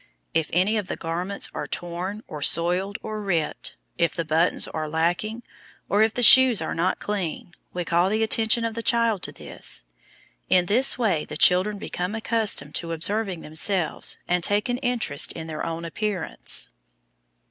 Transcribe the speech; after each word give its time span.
If 0.33 0.49
any 0.51 0.77
of 0.77 0.87
the 0.87 0.95
garments 0.95 1.47
are 1.53 1.67
torn 1.67 2.23
or 2.27 2.41
soiled 2.41 2.97
or 3.03 3.21
ripped, 3.21 3.75
if 3.99 4.15
the 4.15 4.25
buttons 4.25 4.67
are 4.67 4.89
lacking, 4.89 5.43
or 5.87 6.01
if 6.01 6.11
the 6.15 6.23
shoes 6.23 6.59
are 6.59 6.73
not 6.73 6.97
clean, 6.97 7.53
we 7.71 7.85
call 7.85 8.09
the 8.09 8.23
attention 8.23 8.65
of 8.65 8.73
the 8.73 8.81
child 8.81 9.21
to 9.21 9.31
this. 9.31 9.85
In 10.49 10.65
this 10.65 10.97
way, 10.97 11.23
the 11.25 11.37
children 11.37 11.77
become 11.77 12.15
accustomed 12.15 12.73
to 12.81 12.93
observing 12.93 13.41
themselves 13.43 14.17
and 14.27 14.43
take 14.43 14.69
an 14.69 14.79
interest 14.79 15.33
in 15.33 15.45
their 15.45 15.63
own 15.63 15.85
appearance. 15.85 16.71